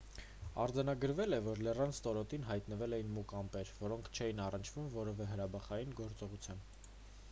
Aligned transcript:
արձանագրվել 0.61 1.35
էր 1.37 1.43
որ 1.47 1.61
լեռան 1.67 1.93
ստորոտին 1.95 2.47
հայտնվել 2.47 2.97
էին 2.99 3.13
մուգ 3.19 3.35
ամպեր 3.41 3.73
որոնք 3.83 4.09
չէին 4.15 4.41
առնչվում 4.47 4.87
որևէ 4.97 5.27
հրաբխային 5.35 5.93
գործողության 6.01 6.65